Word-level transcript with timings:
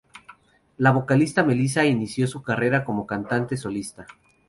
La 0.79 0.89
vocalista 0.89 1.43
Melissa, 1.43 1.85
inició 1.85 2.25
su 2.25 2.41
carrera 2.41 2.83
como 2.83 3.05
cantante 3.05 3.55
solista. 3.55 4.07